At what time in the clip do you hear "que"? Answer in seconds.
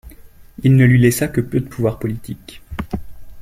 1.27-1.41